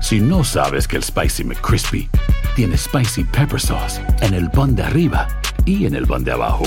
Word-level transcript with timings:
Si 0.00 0.20
no 0.20 0.44
sabes 0.44 0.86
que 0.86 0.96
el 0.96 1.02
Spicy 1.02 1.44
McCrispy 1.44 2.08
tiene 2.54 2.76
Spicy 2.76 3.24
Pepper 3.24 3.60
Sauce 3.60 4.00
en 4.20 4.34
el 4.34 4.50
pan 4.50 4.76
de 4.76 4.82
arriba 4.82 5.26
y 5.64 5.86
en 5.86 5.94
el 5.94 6.06
pan 6.06 6.22
de 6.22 6.32
abajo, 6.32 6.64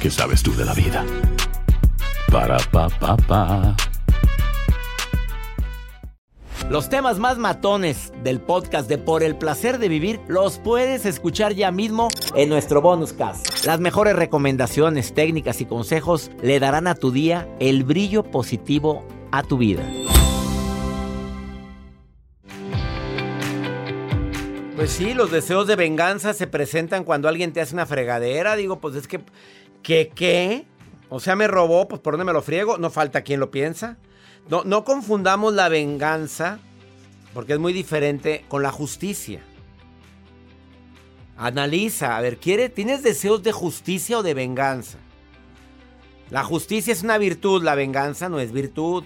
¿qué 0.00 0.10
sabes 0.10 0.42
tú 0.42 0.54
de 0.54 0.64
la 0.64 0.72
vida? 0.74 1.04
Para, 2.30 2.58
pa, 2.70 2.88
pa, 2.88 3.16
pa. 3.16 3.76
Los 6.70 6.88
temas 6.88 7.18
más 7.18 7.36
matones 7.36 8.12
del 8.22 8.40
podcast 8.40 8.88
de 8.88 8.96
Por 8.96 9.24
el 9.24 9.34
placer 9.36 9.78
de 9.78 9.88
vivir 9.88 10.20
los 10.28 10.58
puedes 10.58 11.04
escuchar 11.04 11.52
ya 11.54 11.72
mismo 11.72 12.08
en 12.36 12.48
nuestro 12.48 12.80
bonus 12.80 13.12
cast. 13.12 13.64
Las 13.66 13.80
mejores 13.80 14.14
recomendaciones, 14.14 15.12
técnicas 15.12 15.60
y 15.60 15.66
consejos 15.66 16.30
le 16.42 16.60
darán 16.60 16.86
a 16.86 16.94
tu 16.94 17.10
día 17.10 17.48
el 17.58 17.82
brillo 17.82 18.22
positivo 18.22 19.04
a 19.32 19.42
tu 19.42 19.58
vida. 19.58 19.82
Pues 24.80 24.92
sí, 24.92 25.12
los 25.12 25.30
deseos 25.30 25.66
de 25.66 25.76
venganza 25.76 26.32
se 26.32 26.46
presentan 26.46 27.04
cuando 27.04 27.28
alguien 27.28 27.52
te 27.52 27.60
hace 27.60 27.74
una 27.74 27.84
fregadera. 27.84 28.56
Digo, 28.56 28.80
pues 28.80 28.94
es 28.94 29.06
que, 29.06 29.20
¿qué 29.82 30.10
qué? 30.14 30.64
O 31.10 31.20
sea, 31.20 31.36
me 31.36 31.48
robó, 31.48 31.86
pues 31.86 32.00
por 32.00 32.14
dónde 32.14 32.24
me 32.24 32.32
lo 32.32 32.40
friego. 32.40 32.78
No 32.78 32.88
falta 32.88 33.20
quien 33.20 33.40
lo 33.40 33.50
piensa. 33.50 33.98
No, 34.48 34.64
no 34.64 34.84
confundamos 34.84 35.52
la 35.52 35.68
venganza, 35.68 36.60
porque 37.34 37.52
es 37.52 37.58
muy 37.58 37.74
diferente, 37.74 38.46
con 38.48 38.62
la 38.62 38.72
justicia. 38.72 39.42
Analiza, 41.36 42.16
a 42.16 42.22
ver, 42.22 42.38
¿quiere, 42.38 42.70
¿tienes 42.70 43.02
deseos 43.02 43.42
de 43.42 43.52
justicia 43.52 44.20
o 44.20 44.22
de 44.22 44.32
venganza? 44.32 44.96
La 46.30 46.42
justicia 46.42 46.94
es 46.94 47.02
una 47.02 47.18
virtud, 47.18 47.62
la 47.62 47.74
venganza 47.74 48.30
no 48.30 48.40
es 48.40 48.50
virtud. 48.50 49.04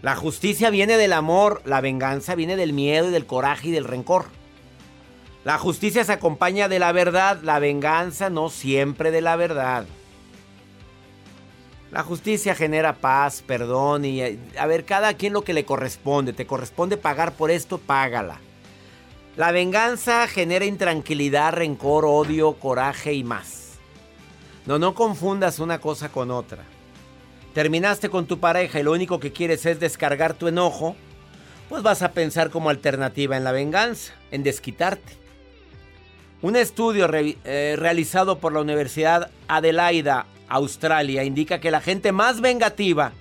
La 0.00 0.16
justicia 0.16 0.70
viene 0.70 0.96
del 0.96 1.12
amor, 1.12 1.60
la 1.66 1.82
venganza 1.82 2.34
viene 2.34 2.56
del 2.56 2.72
miedo 2.72 3.10
y 3.10 3.12
del 3.12 3.26
coraje 3.26 3.68
y 3.68 3.72
del 3.72 3.84
rencor. 3.84 4.39
La 5.44 5.58
justicia 5.58 6.04
se 6.04 6.12
acompaña 6.12 6.68
de 6.68 6.78
la 6.78 6.92
verdad, 6.92 7.40
la 7.42 7.58
venganza 7.58 8.28
no 8.28 8.50
siempre 8.50 9.10
de 9.10 9.22
la 9.22 9.36
verdad. 9.36 9.86
La 11.90 12.02
justicia 12.02 12.54
genera 12.54 12.96
paz, 12.96 13.42
perdón 13.44 14.04
y 14.04 14.22
a 14.22 14.66
ver, 14.66 14.84
cada 14.84 15.14
quien 15.14 15.32
lo 15.32 15.42
que 15.42 15.54
le 15.54 15.64
corresponde. 15.64 16.32
Te 16.32 16.46
corresponde 16.46 16.96
pagar 16.96 17.32
por 17.32 17.50
esto, 17.50 17.78
págala. 17.78 18.38
La 19.36 19.50
venganza 19.50 20.28
genera 20.28 20.66
intranquilidad, 20.66 21.54
rencor, 21.54 22.04
odio, 22.04 22.52
coraje 22.54 23.14
y 23.14 23.24
más. 23.24 23.78
No, 24.66 24.78
no 24.78 24.94
confundas 24.94 25.58
una 25.58 25.80
cosa 25.80 26.10
con 26.10 26.30
otra. 26.30 26.64
Terminaste 27.54 28.10
con 28.10 28.26
tu 28.26 28.38
pareja 28.38 28.78
y 28.78 28.82
lo 28.82 28.92
único 28.92 29.18
que 29.18 29.32
quieres 29.32 29.66
es 29.66 29.80
descargar 29.80 30.34
tu 30.34 30.46
enojo, 30.46 30.94
pues 31.68 31.82
vas 31.82 32.02
a 32.02 32.12
pensar 32.12 32.50
como 32.50 32.70
alternativa 32.70 33.36
en 33.36 33.42
la 33.42 33.52
venganza, 33.52 34.12
en 34.30 34.42
desquitarte. 34.44 35.20
Un 36.42 36.56
estudio 36.56 37.08
eh, 37.12 37.76
realizado 37.78 38.38
por 38.38 38.52
la 38.52 38.60
Universidad 38.60 39.30
Adelaida, 39.46 40.26
Australia, 40.48 41.22
indica 41.22 41.60
que 41.60 41.70
la 41.70 41.82
gente 41.82 42.12
más 42.12 42.40
vengativa 42.40 43.12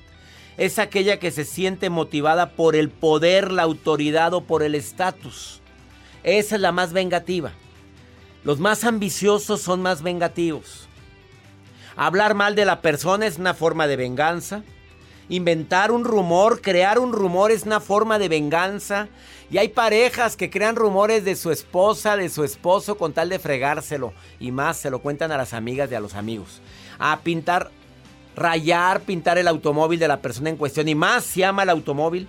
es 0.58 0.80
aquella 0.80 1.20
que 1.20 1.32
se 1.32 1.44
siente 1.44 1.90
motivada 1.90 2.52
por 2.52 2.76
el 2.76 2.90
poder, 2.90 3.52
la 3.52 3.64
autoridad 3.64 4.34
o 4.34 4.42
por 4.42 4.64
el 4.64 4.74
estatus. 4.74 5.62
Esa 6.24 6.56
es 6.56 6.62
la 6.62 6.72
más 6.72 6.94
vengativa. 6.94 7.52
Los 8.44 8.60
más 8.60 8.86
ambiciosos 8.86 9.62
son 9.62 9.82
más 9.82 10.02
vengativos. 10.02 10.88
Hablar 11.98 12.36
mal 12.36 12.56
de 12.56 12.64
la 12.64 12.82
persona 12.82 13.26
es 13.26 13.38
una 13.38 13.54
forma 13.54 13.88
de 13.88 13.98
venganza. 13.98 14.64
Inventar 15.30 15.92
un 15.92 16.06
rumor, 16.06 16.60
crear 16.60 16.98
un 16.98 17.14
rumor 17.14 17.52
es 17.52 17.64
una 17.64 17.80
forma 17.80 18.18
de 18.18 18.28
venganza. 18.28 19.08
Y 19.52 19.60
hay 19.60 19.70
parejas 19.70 20.36
que 20.36 20.50
crean 20.50 20.76
rumores 20.76 21.24
de 21.24 21.36
su 21.36 21.52
esposa, 21.52 22.18
de 22.18 22.30
su 22.30 22.44
esposo, 22.44 22.98
con 22.98 23.14
tal 23.14 23.30
de 23.30 23.38
fregárselo. 23.38 24.14
Y 24.40 24.52
más, 24.52 24.78
se 24.78 24.90
lo 24.90 25.00
cuentan 25.00 25.32
a 25.32 25.38
las 25.38 25.54
amigas 25.54 25.92
y 25.92 25.96
a 25.96 26.00
los 26.00 26.16
amigos. 26.16 26.62
A 26.98 27.20
pintar, 27.20 27.70
rayar, 28.36 29.02
pintar 29.02 29.38
el 29.38 29.48
automóvil 29.48 30.00
de 30.00 30.08
la 30.08 30.20
persona 30.20 30.50
en 30.50 30.58
cuestión. 30.58 30.88
Y 30.88 30.96
más 30.96 31.24
si 31.24 31.44
ama 31.44 31.64
el 31.64 31.70
automóvil. 31.70 32.28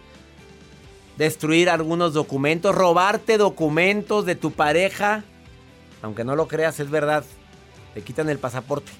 Destruir 1.17 1.71
algunos 1.71 2.13
documentos, 2.13 2.75
robarte 2.75 3.39
documentos 3.39 4.27
de 4.27 4.35
tu 4.35 4.53
pareja. 4.53 5.25
Aunque 6.03 6.25
no 6.25 6.37
lo 6.37 6.49
creas, 6.49 6.81
es 6.81 6.91
verdad. 6.91 7.25
Te 7.95 8.03
quitan 8.03 8.29
el 8.29 8.39
pasaporte. 8.39 8.93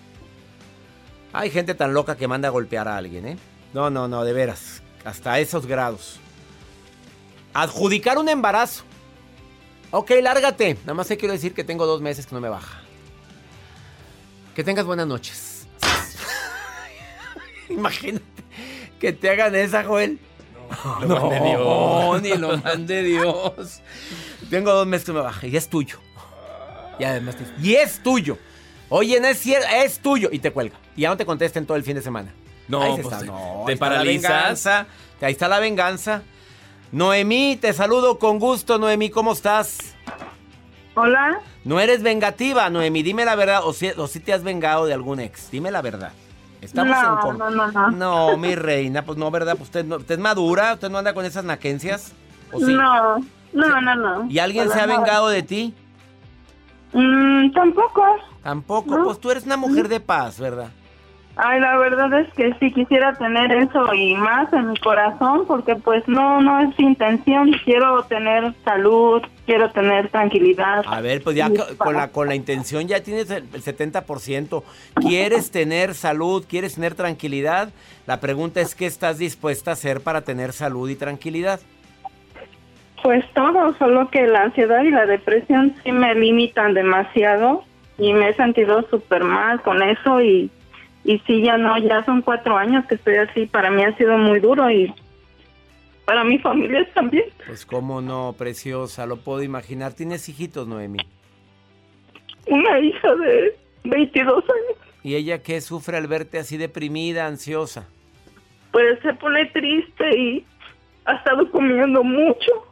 Hay 1.33 1.51
gente 1.51 1.75
tan 1.75 1.95
loca 1.95 2.17
que 2.17 2.29
manda 2.29 2.49
a 2.49 2.51
golpear 2.51 2.89
a 2.89 2.97
alguien, 2.97 3.27
¿eh? 3.27 3.39
No, 3.75 3.91
no, 3.91 4.09
no, 4.09 4.25
de 4.25 4.33
veras. 4.33 4.83
Hasta 5.05 5.39
esos 5.39 5.67
grados. 5.67 6.19
Adjudicar 7.55 8.19
un 8.19 8.29
embarazo. 8.29 8.85
Ok, 9.91 10.11
lárgate. 10.23 10.75
Nada 10.83 10.95
más 10.95 11.09
te 11.09 11.17
quiero 11.17 11.33
decir 11.33 11.55
que 11.55 11.65
tengo 11.65 11.87
dos 11.87 12.01
meses 12.01 12.27
que 12.27 12.35
no 12.35 12.41
me 12.41 12.49
baja. 12.49 12.81
Que 14.55 14.63
tengas 14.65 14.85
buenas 14.85 15.07
noches. 15.07 15.67
Imagínate 17.69 18.25
que 19.01 19.13
te 19.13 19.31
hagan 19.31 19.55
esa, 19.55 19.85
Joel. 19.85 20.19
No, 21.01 21.01
lo 21.07 21.21
mande 21.31 21.41
Dios. 21.49 22.23
ni 22.23 22.37
lo 22.37 22.59
mande 22.63 23.03
Dios. 23.03 23.81
Tengo 24.51 24.73
dos 24.73 24.87
meses 24.87 25.07
que 25.07 25.13
me 25.13 25.21
baja 25.21 25.47
y 25.47 25.57
es 25.57 25.69
tuyo. 25.69 25.99
Y 26.99 27.05
además, 27.05 27.37
te- 27.37 27.47
y 27.67 27.75
es 27.75 28.03
tuyo. 28.03 28.37
Oye, 28.89 29.21
no 29.21 29.29
es 29.29 29.39
cierto, 29.39 29.67
es 29.73 29.99
tuyo. 30.01 30.29
Y 30.31 30.39
te 30.41 30.51
cuelga. 30.53 30.77
Y 30.97 31.03
ya 31.03 31.09
no 31.09 31.17
te 31.17 31.25
contesten 31.27 31.65
todo 31.67 31.77
el 31.77 31.83
fin 31.85 31.95
de 31.97 32.03
semana. 32.03 32.33
No, 32.71 32.83
Ahí 32.83 32.93
pues, 33.03 33.07
está. 33.15 33.25
No, 33.25 33.63
te 33.67 33.73
ahí 33.73 33.75
está 33.75 33.87
la 33.87 33.93
paralizas. 33.93 34.31
venganza. 34.33 34.87
Ahí 35.21 35.33
está 35.33 35.49
la 35.49 35.59
venganza. 35.61 36.23
Noemí, 36.93 37.57
te 37.61 37.73
saludo 37.73 38.19
con 38.19 38.39
gusto, 38.39 38.79
Noemí, 38.79 39.11
¿cómo 39.11 39.33
estás? 39.33 39.79
Hola, 40.95 41.41
No 41.65 41.79
eres 41.79 42.03
vengativa, 42.03 42.69
Noemí, 42.69 43.03
dime 43.03 43.25
la 43.25 43.37
verdad, 43.37 43.61
o 43.65 43.73
si, 43.73 43.89
o 43.91 44.07
si 44.09 44.19
te 44.21 44.33
has 44.33 44.43
vengado 44.43 44.87
de 44.87 44.95
algún 44.95 45.21
ex, 45.21 45.51
dime 45.51 45.71
la 45.71 45.83
verdad. 45.83 46.13
Estamos 46.61 46.97
No, 47.01 47.13
en 47.15 47.19
con- 47.19 47.39
no, 47.39 47.51
no, 47.51 47.71
no. 47.71 47.91
No, 47.91 48.37
mi 48.37 48.55
reina, 48.55 49.03
pues 49.05 49.17
no, 49.17 49.31
¿verdad? 49.31 49.53
Pues 49.53 49.69
usted, 49.69 49.85
no, 49.85 49.97
usted 49.97 50.15
es 50.17 50.21
madura, 50.21 50.75
usted 50.75 50.91
no 50.91 50.99
anda 50.99 51.15
con 51.15 51.25
esas 51.25 51.45
naquencias. 51.45 52.13
¿O 52.53 52.59
sí? 52.59 52.75
no, 52.75 53.19
no, 53.53 53.81
no, 53.81 53.95
no. 53.95 54.31
¿Y 54.31 54.39
alguien 54.41 54.69
se 54.71 54.81
ha 54.81 54.87
vengado 54.87 55.29
de 55.29 55.43
ti? 55.43 55.75
Mm, 56.93 57.53
tampoco. 57.53 58.05
Tampoco, 58.43 58.97
No. 58.99 59.05
pues 59.05 59.21
tú 59.21 59.31
eres 59.31 59.45
una 59.45 59.57
mujer 59.57 59.89
de 59.89 60.01
paz, 60.01 60.39
¿verdad? 60.41 60.71
Ay, 61.43 61.61
la 61.61 61.79
verdad 61.79 62.13
es 62.21 62.33
que 62.35 62.53
sí 62.61 62.71
quisiera 62.71 63.15
tener 63.15 63.51
eso 63.53 63.95
y 63.95 64.15
más 64.15 64.53
en 64.53 64.73
mi 64.73 64.77
corazón, 64.77 65.47
porque 65.47 65.75
pues 65.75 66.07
no, 66.07 66.43
no 66.43 66.61
es 66.61 66.79
intención. 66.79 67.53
Quiero 67.65 68.03
tener 68.05 68.53
salud, 68.65 69.23
quiero 69.47 69.71
tener 69.71 70.11
tranquilidad. 70.11 70.85
A 70.87 71.01
ver, 71.01 71.23
pues 71.23 71.37
ya 71.37 71.51
con 71.79 71.95
la, 71.95 72.09
con 72.09 72.29
la 72.29 72.35
intención 72.35 72.87
ya 72.89 73.03
tienes 73.03 73.31
el 73.31 73.41
el 73.55 73.63
70%. 73.63 74.63
¿Quieres 75.01 75.51
tener 75.51 75.95
salud? 75.95 76.45
¿Quieres 76.49 76.75
tener 76.75 76.95
tranquilidad? 76.95 77.71
La 78.07 78.21
pregunta 78.21 78.61
es, 78.61 78.75
¿qué 78.75 78.87
estás 78.87 79.19
dispuesta 79.19 79.71
a 79.71 79.75
hacer 79.75 80.01
para 80.01 80.23
tener 80.23 80.53
salud 80.53 80.89
y 80.89 80.97
tranquilidad? 80.97 81.61
Pues 83.03 83.25
todo, 83.33 83.75
solo 83.79 84.11
que 84.11 84.27
la 84.27 84.43
ansiedad 84.43 84.83
y 84.83 84.91
la 84.91 85.07
depresión 85.07 85.75
sí 85.83 85.93
me 85.93 86.15
limitan 86.15 86.75
demasiado 86.75 87.65
y 87.97 88.13
me 88.13 88.29
he 88.29 88.35
sentido 88.35 88.87
súper 88.91 89.25
mal 89.25 89.63
con 89.63 89.83
eso 89.83 90.21
y, 90.21 90.51
y 91.05 91.19
sí, 91.21 91.43
ya 91.43 91.57
no, 91.57 91.79
ya 91.79 92.05
son 92.05 92.23
cuatro 92.23 92.57
años 92.57 92.85
que 92.87 92.97
estoy 92.97 93.17
así. 93.17 93.47
Para 93.47 93.71
mí 93.71 93.83
ha 93.83 93.97
sido 93.97 94.17
muy 94.19 94.41
duro 94.41 94.71
y 94.71 94.93
para 96.05 96.25
mi 96.25 96.39
familia 96.39 96.87
también. 96.95 97.25
Pues 97.47 97.65
cómo 97.65 98.01
no, 98.01 98.35
preciosa, 98.37 99.07
lo 99.07 99.17
puedo 99.17 99.43
imaginar. 99.43 99.95
¿Tienes 99.95 100.29
hijitos, 100.29 100.67
Noemi? 100.67 100.99
Una 102.47 102.79
hija 102.81 103.15
de 103.15 103.57
22 103.85 104.45
años. 104.45 104.79
¿Y 105.03 105.15
ella 105.15 105.43
qué 105.43 105.61
sufre 105.61 105.97
al 105.97 106.07
verte 106.07 106.39
así 106.39 106.57
deprimida, 106.57 107.27
ansiosa? 107.27 107.89
Pues 108.73 109.01
se 109.03 109.15
pone 109.15 109.47
triste 109.47 110.19
y 110.19 110.45
ha 111.07 111.15
estado 111.15 111.51
comiendo 111.51 112.05
mucho. 112.05 112.67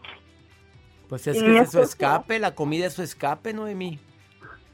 Pues 1.09 1.27
es 1.27 1.39
Y 1.39 1.41
que 1.41 1.59
es 1.59 1.71
su 1.71 1.81
escape, 1.81 2.39
la 2.39 2.55
comida 2.55 2.87
es 2.87 2.93
su 2.93 3.03
escape, 3.03 3.55
Noemi. 3.55 3.99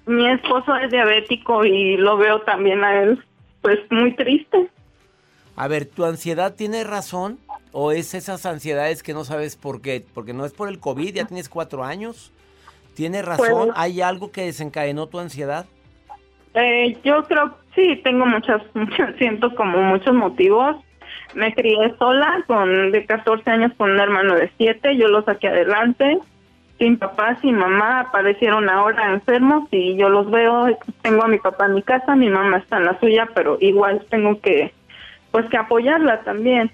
Mi 0.07 0.29
esposo 0.31 0.75
es 0.77 0.91
diabético 0.91 1.65
y 1.65 1.97
lo 1.97 2.17
veo 2.17 2.41
también 2.43 2.83
a 2.85 3.03
él, 3.03 3.25
pues 3.65 3.81
muy 3.91 4.15
triste. 4.15 4.69
A 5.57 5.67
ver, 5.67 5.87
¿tu 5.87 6.05
ansiedad 6.05 6.55
tiene 6.55 6.85
razón? 6.85 7.39
o 7.77 7.91
es 7.91 8.15
esas 8.15 8.47
ansiedades 8.47 9.03
que 9.03 9.13
no 9.15 9.25
sabes 9.25 9.57
por 9.57 9.83
qué? 9.83 10.05
Porque 10.15 10.33
no 10.33 10.45
es 10.45 10.53
por 10.53 10.69
el 10.69 10.79
COVID, 10.79 11.13
ya 11.13 11.27
tienes 11.27 11.49
cuatro 11.49 11.83
años. 11.83 12.33
¿Tienes 12.95 13.25
razón? 13.25 13.67
Pues- 13.67 13.73
¿Hay 13.75 14.01
algo 14.01 14.31
que 14.31 14.43
desencadenó 14.43 15.09
tu 15.09 15.19
ansiedad? 15.19 15.67
Eh, 16.55 16.97
yo 17.03 17.25
creo, 17.25 17.59
sí, 17.75 18.01
tengo 18.05 18.27
muchas, 18.27 18.63
muchas, 18.75 19.17
siento 19.17 19.53
como 19.57 19.83
muchos 19.83 20.15
motivos. 20.15 20.77
Me 21.35 21.53
crié 21.53 21.93
sola, 21.99 22.45
con 22.47 22.93
de 22.93 23.05
14 23.05 23.51
años 23.51 23.73
con 23.77 23.91
un 23.91 23.99
hermano 23.99 24.37
de 24.37 24.53
7, 24.57 24.97
yo 24.97 25.09
lo 25.09 25.25
saqué 25.25 25.49
adelante. 25.49 26.19
Sin 26.79 26.99
papá, 26.99 27.39
sin 27.41 27.57
mamá, 27.57 28.01
aparecieron 28.01 28.69
ahora 28.69 29.13
enfermos 29.13 29.69
y 29.71 29.97
yo 29.97 30.09
los 30.09 30.31
veo. 30.31 30.67
Tengo 31.03 31.23
a 31.23 31.29
mi 31.29 31.39
papá 31.39 31.67
en 31.67 31.75
mi 31.75 31.83
casa, 31.83 32.17
mi 32.17 32.29
mamá 32.29 32.59
está 32.59 32.79
en 32.79 32.87
la 32.87 32.99
suya, 32.99 33.29
pero 33.35 33.59
igual 33.61 34.05
tengo 34.11 34.41
que, 34.41 34.73
pues, 35.31 35.47
que 35.51 35.57
apoyarla 35.57 36.23
también. 36.23 36.73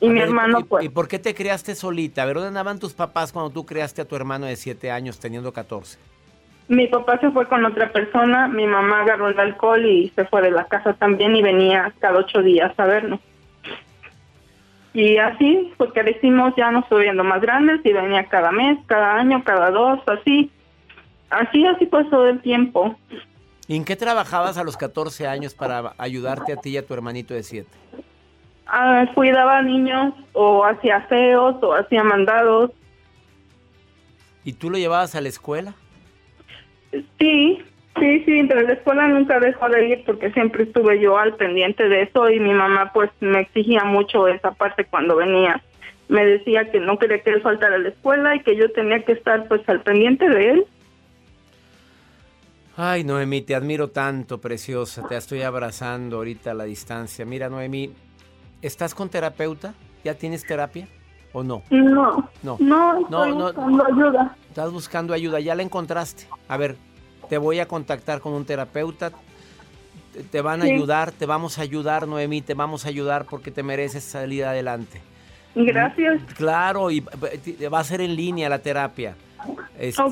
Y 0.00 0.06
A 0.06 0.10
mi 0.10 0.18
ver, 0.18 0.28
hermano, 0.28 0.60
¿y, 0.60 0.64
pues, 0.64 0.84
¿Y 0.84 0.88
por 0.90 1.08
qué 1.08 1.18
te 1.18 1.34
criaste 1.34 1.74
solita? 1.74 2.22
A 2.22 2.26
ver, 2.26 2.34
¿dónde 2.34 2.48
andaban 2.48 2.78
tus 2.78 2.92
papás 2.92 3.32
cuando 3.32 3.50
tú 3.50 3.64
creaste 3.64 4.02
a 4.02 4.04
tu 4.04 4.16
hermano 4.16 4.46
de 4.46 4.56
7 4.56 4.90
años 4.90 5.18
teniendo 5.18 5.52
14? 5.52 5.98
Mi 6.68 6.86
papá 6.86 7.18
se 7.18 7.30
fue 7.30 7.46
con 7.46 7.64
otra 7.64 7.90
persona, 7.90 8.46
mi 8.46 8.66
mamá 8.66 9.00
agarró 9.00 9.28
el 9.28 9.40
alcohol 9.40 9.86
y 9.86 10.10
se 10.14 10.26
fue 10.26 10.42
de 10.42 10.50
la 10.50 10.64
casa 10.64 10.92
también 10.92 11.34
y 11.34 11.42
venía 11.42 11.90
cada 11.98 12.18
ocho 12.18 12.42
días 12.42 12.78
a 12.78 12.84
vernos. 12.84 13.20
Y 14.94 15.18
así, 15.18 15.72
pues 15.76 15.92
crecimos, 15.92 16.54
ya 16.56 16.70
nos 16.70 16.86
fue 16.88 17.02
viendo 17.02 17.22
más 17.24 17.40
grandes 17.40 17.80
y 17.84 17.92
venía 17.92 18.24
cada 18.24 18.50
mes, 18.50 18.78
cada 18.86 19.14
año, 19.16 19.42
cada 19.44 19.70
dos, 19.70 20.00
así. 20.06 20.50
Así, 21.30 21.66
así 21.66 21.86
todo 21.86 22.28
el 22.28 22.40
tiempo. 22.40 22.96
¿Y 23.66 23.76
en 23.76 23.84
qué 23.84 23.96
trabajabas 23.96 24.56
a 24.56 24.64
los 24.64 24.78
14 24.78 25.26
años 25.26 25.54
para 25.54 25.92
ayudarte 25.98 26.54
a 26.54 26.56
ti 26.56 26.70
y 26.70 26.76
a 26.78 26.86
tu 26.86 26.94
hermanito 26.94 27.34
de 27.34 27.42
7? 27.42 27.68
Ah, 28.66 29.04
cuidaba 29.14 29.60
niños 29.62 30.14
o 30.32 30.64
hacía 30.64 30.96
aseos 30.96 31.56
o 31.62 31.74
hacía 31.74 32.02
mandados. 32.02 32.70
¿Y 34.44 34.54
tú 34.54 34.70
lo 34.70 34.78
llevabas 34.78 35.14
a 35.14 35.20
la 35.20 35.28
escuela? 35.28 35.74
Sí, 37.18 37.62
sí, 38.00 38.24
sí, 38.24 38.44
pero 38.48 38.62
la 38.62 38.72
escuela 38.74 39.06
nunca 39.08 39.38
dejó 39.40 39.68
de 39.68 39.88
ir 39.88 40.04
porque 40.04 40.30
siempre 40.32 40.64
estuve 40.64 41.00
yo 41.00 41.18
al 41.18 41.34
pendiente 41.36 41.88
de 41.88 42.02
eso 42.02 42.28
y 42.30 42.40
mi 42.40 42.52
mamá 42.52 42.90
pues 42.92 43.10
me 43.20 43.40
exigía 43.40 43.84
mucho 43.84 44.26
esa 44.28 44.52
parte 44.52 44.84
cuando 44.84 45.16
venía. 45.16 45.62
Me 46.08 46.24
decía 46.24 46.70
que 46.70 46.80
no 46.80 46.98
quería 46.98 47.20
que 47.22 47.30
él 47.30 47.42
faltara 47.42 47.74
a 47.76 47.78
la 47.78 47.90
escuela 47.90 48.34
y 48.34 48.40
que 48.40 48.56
yo 48.56 48.70
tenía 48.72 49.04
que 49.04 49.12
estar 49.12 49.46
pues 49.48 49.66
al 49.68 49.82
pendiente 49.82 50.28
de 50.28 50.50
él. 50.50 50.66
Ay, 52.76 53.02
Noemí, 53.04 53.42
te 53.42 53.54
admiro 53.54 53.88
tanto, 53.88 54.38
preciosa. 54.40 55.06
Te 55.08 55.16
estoy 55.16 55.42
abrazando 55.42 56.16
ahorita 56.18 56.52
a 56.52 56.54
la 56.54 56.64
distancia. 56.64 57.24
Mira, 57.26 57.48
Noemí, 57.48 57.92
¿estás 58.62 58.94
con 58.94 59.08
terapeuta? 59.08 59.74
¿Ya 60.04 60.14
tienes 60.14 60.46
terapia 60.46 60.86
o 61.32 61.42
no? 61.42 61.62
No, 61.70 62.30
No. 62.42 62.56
no, 62.60 63.00
No, 63.10 63.24
estoy 63.24 63.30
no. 63.32 63.44
buscando 63.46 63.84
ayuda. 63.84 64.36
Estás 64.48 64.72
buscando 64.72 65.12
ayuda, 65.12 65.40
ya 65.40 65.56
la 65.56 65.62
encontraste. 65.62 66.24
A 66.46 66.56
ver, 66.56 66.76
te 67.28 67.38
voy 67.38 67.58
a 67.60 67.66
contactar 67.68 68.20
con 68.20 68.32
un 68.32 68.44
terapeuta. 68.44 69.12
Te- 70.30 70.40
van 70.40 70.62
a 70.62 70.64
Sí. 70.64 70.72
ayudar, 70.72 71.12
te 71.12 71.26
vamos 71.26 71.58
a 71.58 71.62
ayudar, 71.62 72.08
Noemí, 72.08 72.40
te 72.42 72.54
vamos 72.54 72.84
a 72.84 72.88
ayudar 72.88 73.26
porque 73.26 73.50
te 73.50 73.62
mereces 73.62 74.02
salir 74.04 74.44
adelante. 74.44 75.00
Gracias. 75.54 76.20
Claro, 76.36 76.90
y 76.90 77.00
va 77.00 77.78
a 77.80 77.84
ser 77.84 78.00
en 78.00 78.14
línea 78.16 78.48
la 78.48 78.58
terapia. 78.58 79.14
Este. 79.78 80.02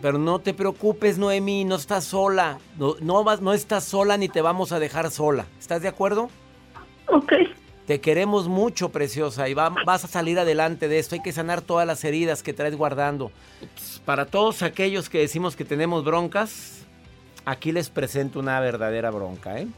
Pero 0.00 0.18
no 0.18 0.38
te 0.38 0.54
preocupes, 0.54 1.18
Noemí, 1.18 1.64
no 1.64 1.74
estás 1.76 2.04
sola. 2.04 2.58
No, 2.78 2.94
no, 3.00 3.24
vas, 3.24 3.40
no 3.40 3.52
estás 3.52 3.84
sola 3.84 4.16
ni 4.16 4.28
te 4.28 4.40
vamos 4.40 4.70
a 4.72 4.78
dejar 4.78 5.10
sola. 5.10 5.46
¿Estás 5.58 5.82
de 5.82 5.88
acuerdo? 5.88 6.30
Ok, 7.08 7.32
Te 7.86 8.00
queremos 8.00 8.48
mucho, 8.48 8.88
preciosa, 8.90 9.48
y 9.48 9.54
va- 9.54 9.70
vas 9.84 10.04
a 10.04 10.08
salir 10.08 10.38
adelante 10.40 10.88
de 10.88 10.98
esto. 10.98 11.14
Hay 11.14 11.22
que 11.22 11.32
sanar 11.32 11.62
todas 11.62 11.86
las 11.86 12.02
heridas 12.04 12.42
que 12.42 12.52
traes 12.52 12.74
guardando. 12.76 13.30
Para 14.04 14.26
todos 14.26 14.62
aquellos 14.62 15.08
que 15.08 15.18
decimos 15.18 15.54
que 15.54 15.64
tenemos 15.64 16.04
broncas, 16.04 16.78
aquí 17.44 17.70
les 17.70 17.88
presento 17.88 18.40
una 18.40 18.58
verdadera 18.60 19.10
bronca, 19.10 19.60
¿eh? 19.60 19.68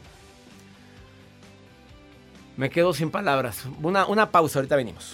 Me 2.57 2.69
quedo 2.69 2.93
sin 2.93 3.09
palabras. 3.11 3.63
Una 3.81 4.31
pausa, 4.31 4.59
ahorita 4.59 4.75
venimos. 4.75 5.13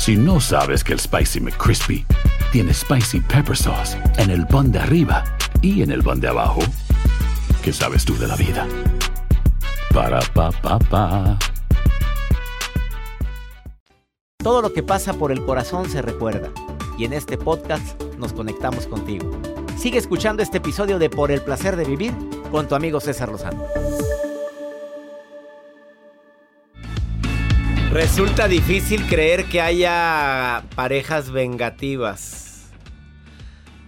Si 0.00 0.16
no 0.16 0.40
sabes 0.40 0.82
que 0.82 0.94
el 0.94 0.98
Spicy 0.98 1.40
McCrispy 1.40 2.06
tiene 2.52 2.72
Spicy 2.72 3.20
Pepper 3.20 3.54
Sauce 3.54 3.98
en 4.16 4.30
el 4.30 4.46
pan 4.46 4.72
de 4.72 4.78
arriba 4.78 5.22
y 5.60 5.82
en 5.82 5.90
el 5.90 6.02
pan 6.02 6.20
de 6.20 6.28
abajo, 6.28 6.62
¿qué 7.62 7.70
sabes 7.70 8.06
tú 8.06 8.16
de 8.16 8.26
la 8.26 8.34
vida? 8.34 8.66
Para, 9.92 10.20
pa, 10.32 10.52
pa, 10.52 10.78
pa. 10.78 11.38
Todo 14.38 14.62
lo 14.62 14.72
que 14.72 14.82
pasa 14.82 15.12
por 15.12 15.32
el 15.32 15.44
corazón 15.44 15.86
se 15.90 16.00
recuerda. 16.00 16.48
Y 16.96 17.04
en 17.04 17.12
este 17.12 17.36
podcast 17.36 18.00
nos 18.16 18.32
conectamos 18.32 18.86
contigo. 18.86 19.30
Sigue 19.76 19.98
escuchando 19.98 20.42
este 20.42 20.58
episodio 20.58 20.98
de 20.98 21.10
Por 21.10 21.30
el 21.30 21.42
placer 21.42 21.76
de 21.76 21.84
vivir 21.84 22.14
con 22.50 22.66
tu 22.66 22.74
amigo 22.74 23.00
César 23.00 23.28
Lozano. 23.28 23.66
Resulta 27.92 28.46
difícil 28.46 29.04
creer 29.08 29.46
que 29.46 29.60
haya 29.60 30.62
parejas 30.76 31.32
vengativas. 31.32 32.68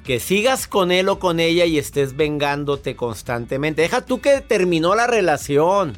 Que 0.03 0.19
sigas 0.19 0.67
con 0.67 0.91
él 0.91 1.09
o 1.09 1.21
con 1.21 1.39
ella 1.39 1.67
y 1.67 1.79
estés 1.79 2.17
vengándote 2.17 2.97
constantemente. 2.97 3.83
Deja 3.83 4.01
tú 4.01 4.21
que 4.21 4.41
terminó 4.41 4.97
la 4.97 5.07
relación. 5.07 5.97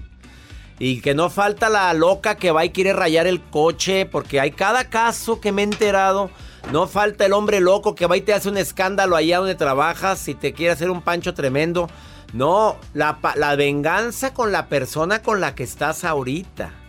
Y 0.79 1.01
que 1.01 1.15
no 1.15 1.31
falta 1.31 1.71
la 1.71 1.95
loca 1.95 2.35
que 2.35 2.51
va 2.51 2.67
y 2.67 2.73
quiere 2.73 2.93
rayar 2.93 3.27
el 3.27 3.41
coche, 3.41 4.05
porque 4.05 4.39
hay 4.39 4.51
cada 4.51 4.91
caso 4.91 5.41
que 5.41 5.51
me 5.51 5.63
he 5.63 5.65
enterado. 5.65 6.29
No 6.73 6.87
falta 6.87 7.25
el 7.25 7.33
hombre 7.33 7.61
loco 7.61 7.95
que 7.95 8.07
va 8.07 8.19
y 8.19 8.21
te 8.21 8.35
hace 8.35 8.51
un 8.51 8.59
escándalo 8.59 9.17
allá 9.17 9.39
donde 9.39 9.55
trabajas 9.55 10.29
y 10.29 10.35
te 10.35 10.53
quiere 10.53 10.75
hacer 10.75 10.91
un 10.91 11.01
pancho 11.01 11.33
tremendo. 11.33 11.89
No, 12.35 12.77
la, 12.93 13.19
la 13.37 13.57
venganza 13.57 14.35
con 14.35 14.53
la 14.53 14.67
persona 14.67 15.23
con 15.23 15.41
la 15.41 15.55
que 15.55 15.63
estás 15.63 16.05
ahorita. 16.05 16.84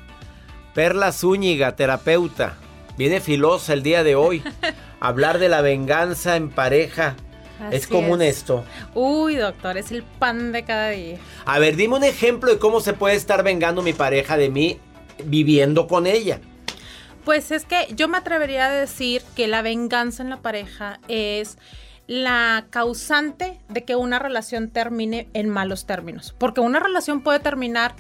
Perla 0.76 1.14
Zúñiga, 1.14 1.78
terapeuta. 1.78 2.58
Viene 2.98 3.22
filosa 3.22 3.72
el 3.72 3.82
día 3.82 4.04
de 4.04 4.16
hoy. 4.16 4.44
Hablar 5.00 5.40
de 5.40 5.48
la 5.48 5.62
venganza 5.62 6.36
en 6.36 6.50
pareja. 6.50 7.16
es 7.72 7.88
común 7.88 8.22
es. 8.22 8.40
esto. 8.40 8.66
Uy, 8.94 9.38
doctor, 9.38 9.78
es 9.78 9.92
el 9.92 10.04
pan 10.04 10.52
de 10.52 10.66
cada 10.66 10.90
día. 10.90 11.18
A 11.46 11.60
ver, 11.60 11.78
dime 11.78 11.96
un 11.96 12.04
ejemplo 12.04 12.52
de 12.52 12.60
cómo 12.60 12.82
se 12.82 12.92
puede 12.92 13.16
estar 13.16 13.42
vengando 13.42 13.82
mi 13.84 13.94
pareja 13.94 14.36
de 14.36 14.50
mí 14.50 14.78
viviendo 15.24 15.88
con 15.88 16.08
ella. 16.08 16.42
Pues 17.24 17.52
es 17.52 17.64
que 17.64 17.88
yo 17.96 18.10
me 18.10 18.18
atrevería 18.18 18.66
a 18.66 18.72
decir 18.72 19.22
que 19.34 19.48
la 19.48 19.62
venganza 19.62 20.24
en 20.24 20.30
la 20.30 20.42
pareja 20.42 21.00
es 21.08 21.58
la 22.08 22.66
causante 22.70 23.60
de 23.70 23.86
que 23.86 23.96
una 23.96 24.20
relación 24.20 24.70
termine 24.70 25.30
en 25.34 25.48
malos 25.50 25.86
términos. 25.86 26.36
Porque 26.38 26.60
una 26.60 26.82
relación 26.82 27.22
puede 27.22 27.40
terminar 27.40 27.96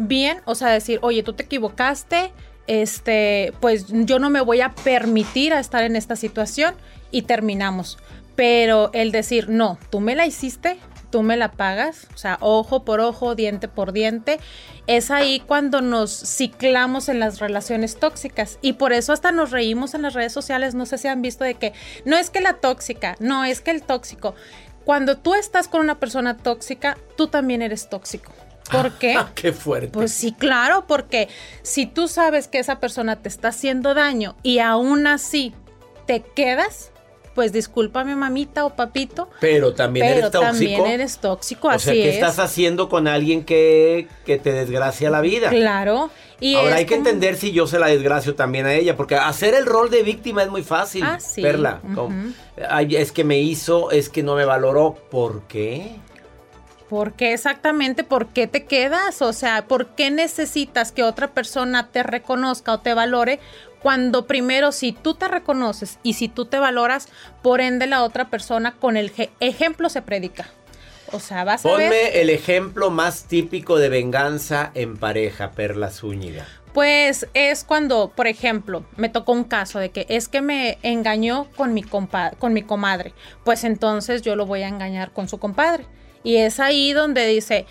bien, 0.00 0.40
o 0.46 0.54
sea, 0.54 0.68
decir, 0.68 0.98
oye, 1.02 1.22
tú 1.22 1.34
te 1.34 1.44
equivocaste, 1.44 2.32
este, 2.66 3.52
pues 3.60 3.86
yo 3.88 4.18
no 4.18 4.30
me 4.30 4.40
voy 4.40 4.62
a 4.62 4.70
permitir 4.70 5.52
a 5.52 5.60
estar 5.60 5.82
en 5.82 5.94
esta 5.94 6.16
situación 6.16 6.74
y 7.10 7.22
terminamos. 7.22 7.98
Pero 8.34 8.90
el 8.94 9.12
decir, 9.12 9.50
no, 9.50 9.78
tú 9.90 10.00
me 10.00 10.16
la 10.16 10.24
hiciste, 10.24 10.78
tú 11.10 11.22
me 11.22 11.36
la 11.36 11.50
pagas, 11.50 12.06
o 12.14 12.16
sea, 12.16 12.38
ojo 12.40 12.84
por 12.84 13.00
ojo, 13.00 13.34
diente 13.34 13.68
por 13.68 13.92
diente, 13.92 14.40
es 14.86 15.10
ahí 15.10 15.40
cuando 15.40 15.82
nos 15.82 16.10
ciclamos 16.10 17.10
en 17.10 17.20
las 17.20 17.38
relaciones 17.38 17.98
tóxicas. 17.98 18.58
Y 18.62 18.74
por 18.74 18.94
eso 18.94 19.12
hasta 19.12 19.32
nos 19.32 19.50
reímos 19.50 19.92
en 19.92 20.02
las 20.02 20.14
redes 20.14 20.32
sociales, 20.32 20.74
no 20.74 20.86
sé 20.86 20.96
si 20.96 21.08
han 21.08 21.20
visto 21.20 21.44
de 21.44 21.54
que 21.54 21.74
no 22.06 22.16
es 22.16 22.30
que 22.30 22.40
la 22.40 22.54
tóxica, 22.54 23.16
no 23.20 23.44
es 23.44 23.60
que 23.60 23.72
el 23.72 23.82
tóxico. 23.82 24.34
Cuando 24.86 25.18
tú 25.18 25.34
estás 25.34 25.68
con 25.68 25.82
una 25.82 26.00
persona 26.00 26.38
tóxica, 26.38 26.96
tú 27.16 27.26
también 27.26 27.60
eres 27.60 27.90
tóxico. 27.90 28.32
¿Por 28.70 28.92
qué? 28.98 29.18
¡Qué 29.34 29.52
fuerte! 29.52 29.88
Pues 29.88 30.12
sí, 30.12 30.32
claro, 30.32 30.84
porque 30.86 31.28
si 31.62 31.86
tú 31.86 32.08
sabes 32.08 32.48
que 32.48 32.58
esa 32.58 32.80
persona 32.80 33.16
te 33.16 33.28
está 33.28 33.48
haciendo 33.48 33.94
daño 33.94 34.36
y 34.42 34.58
aún 34.58 35.06
así 35.06 35.54
te 36.06 36.20
quedas, 36.22 36.92
pues 37.34 37.52
discúlpame 37.52 38.16
mamita 38.16 38.64
o 38.64 38.74
papito. 38.74 39.30
Pero 39.40 39.72
también 39.72 40.04
pero 40.06 40.18
eres 40.18 40.30
tóxico. 40.32 40.50
también 40.50 40.86
eres 40.86 41.18
tóxico, 41.18 41.68
o 41.68 41.70
así 41.70 41.84
sea, 41.84 41.92
¿qué 41.94 42.08
es. 42.08 42.14
estás 42.16 42.38
haciendo 42.40 42.88
con 42.88 43.06
alguien 43.06 43.44
que, 43.44 44.08
que 44.26 44.38
te 44.38 44.52
desgracia 44.52 45.10
la 45.10 45.20
vida? 45.20 45.48
Claro. 45.50 46.10
Y 46.40 46.56
Ahora 46.56 46.76
hay 46.76 46.86
que 46.86 46.96
como- 46.96 47.06
entender 47.08 47.36
si 47.36 47.52
yo 47.52 47.66
se 47.68 47.78
la 47.78 47.86
desgracio 47.86 48.34
también 48.34 48.66
a 48.66 48.74
ella, 48.74 48.96
porque 48.96 49.14
hacer 49.14 49.54
el 49.54 49.66
rol 49.66 49.90
de 49.90 50.02
víctima 50.02 50.42
es 50.42 50.50
muy 50.50 50.62
fácil. 50.64 51.04
Ah, 51.04 51.20
sí. 51.20 51.40
Perla, 51.42 51.80
Ujú. 51.84 51.94
como, 51.94 52.16
"Ay, 52.68 52.96
es 52.96 53.12
que 53.12 53.22
me 53.24 53.38
hizo, 53.38 53.90
es 53.92 54.08
que 54.08 54.22
no 54.24 54.34
me 54.34 54.44
valoró. 54.44 54.96
¿Por 55.10 55.42
qué? 55.42 55.96
¿Por 56.90 57.12
qué 57.14 57.32
exactamente? 57.32 58.02
¿Por 58.02 58.26
qué 58.30 58.48
te 58.48 58.64
quedas? 58.64 59.22
O 59.22 59.32
sea, 59.32 59.66
¿por 59.68 59.94
qué 59.94 60.10
necesitas 60.10 60.90
que 60.90 61.04
otra 61.04 61.28
persona 61.28 61.88
te 61.92 62.02
reconozca 62.02 62.72
o 62.72 62.80
te 62.80 62.94
valore 62.94 63.38
cuando 63.80 64.26
primero 64.26 64.72
si 64.72 64.90
tú 64.92 65.14
te 65.14 65.28
reconoces 65.28 66.00
y 66.02 66.14
si 66.14 66.28
tú 66.28 66.46
te 66.46 66.58
valoras, 66.58 67.08
por 67.42 67.60
ende 67.60 67.86
la 67.86 68.02
otra 68.02 68.28
persona 68.28 68.72
con 68.72 68.96
el 68.96 69.14
je- 69.14 69.30
ejemplo 69.38 69.88
se 69.88 70.02
predica? 70.02 70.48
O 71.12 71.20
sea, 71.20 71.44
vas 71.44 71.64
a 71.64 71.68
ver... 71.76 71.88
Ponme 71.88 72.20
el 72.20 72.28
ejemplo 72.28 72.90
más 72.90 73.24
típico 73.24 73.78
de 73.78 73.88
venganza 73.88 74.72
en 74.74 74.96
pareja, 74.96 75.52
Perla 75.52 75.90
Zúñiga. 75.90 76.44
Pues 76.74 77.26
es 77.34 77.62
cuando, 77.64 78.12
por 78.14 78.26
ejemplo, 78.26 78.84
me 78.96 79.08
tocó 79.08 79.30
un 79.32 79.44
caso 79.44 79.78
de 79.78 79.90
que 79.90 80.06
es 80.08 80.26
que 80.28 80.40
me 80.40 80.78
engañó 80.82 81.46
con 81.56 81.72
mi 81.72 81.82
compa 81.84 82.32
con 82.38 82.52
mi 82.52 82.62
comadre. 82.62 83.12
Pues 83.44 83.62
entonces 83.64 84.22
yo 84.22 84.34
lo 84.36 84.44
voy 84.46 84.62
a 84.62 84.68
engañar 84.68 85.12
con 85.12 85.28
su 85.28 85.38
compadre. 85.38 85.86
Y 86.22 86.36
es 86.36 86.60
ahí 86.60 86.92
donde 86.92 87.26
dice, 87.26 87.66